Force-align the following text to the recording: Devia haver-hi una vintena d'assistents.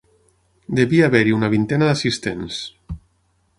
Devia 0.79 1.09
haver-hi 1.09 1.35
una 1.41 1.51
vintena 1.53 1.91
d'assistents. 1.91 2.61